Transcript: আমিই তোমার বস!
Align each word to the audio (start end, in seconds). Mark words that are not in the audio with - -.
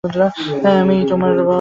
আমিই 0.71 1.03
তোমার 1.09 1.31
বস! 1.37 1.47